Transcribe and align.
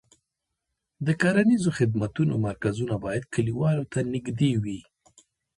د 1.05 1.07
کرنیزو 1.21 1.69
خدمتونو 1.77 2.33
مرکزونه 2.47 2.95
باید 3.05 3.23
کليوالو 3.33 3.83
ته 3.91 3.99
نږدې 4.13 4.51
وي. 4.63 4.79